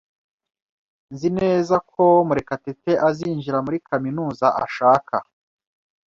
[1.13, 5.15] Nzi neza ko Murekatete azinjira muri kaminuza ashaka.